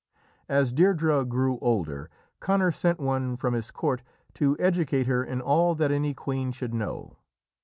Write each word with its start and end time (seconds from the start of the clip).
As 0.49 0.73
Deirdrê 0.73 1.27
grew 1.29 1.59
older, 1.59 2.09
Conor 2.39 2.71
sent 2.71 2.99
one 2.99 3.35
from 3.35 3.53
his 3.53 3.69
court 3.69 4.01
to 4.33 4.57
educate 4.59 5.05
her 5.05 5.23
in 5.23 5.41
all 5.41 5.75
that 5.75 5.91
any 5.91 6.15
queen 6.15 6.51
should 6.51 6.73
know. 6.73 7.17